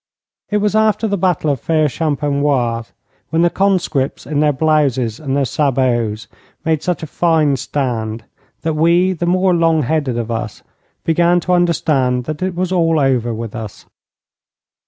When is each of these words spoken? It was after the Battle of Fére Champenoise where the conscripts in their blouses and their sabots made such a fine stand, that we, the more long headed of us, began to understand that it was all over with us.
It 0.49 0.57
was 0.57 0.73
after 0.75 1.07
the 1.07 1.15
Battle 1.15 1.51
of 1.51 1.61
Fére 1.63 1.87
Champenoise 1.87 2.91
where 3.29 3.41
the 3.43 3.51
conscripts 3.51 4.25
in 4.25 4.39
their 4.39 4.51
blouses 4.51 5.19
and 5.19 5.37
their 5.37 5.45
sabots 5.45 6.27
made 6.65 6.81
such 6.81 7.03
a 7.03 7.05
fine 7.05 7.55
stand, 7.55 8.23
that 8.63 8.73
we, 8.73 9.13
the 9.13 9.27
more 9.27 9.53
long 9.53 9.83
headed 9.83 10.17
of 10.17 10.31
us, 10.31 10.63
began 11.03 11.39
to 11.41 11.53
understand 11.53 12.23
that 12.23 12.41
it 12.41 12.55
was 12.55 12.71
all 12.71 12.99
over 12.99 13.31
with 13.31 13.55
us. 13.55 13.85